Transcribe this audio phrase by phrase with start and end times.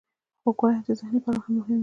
[0.41, 1.79] خوږوالی د ذهن لپاره هم مهم دی.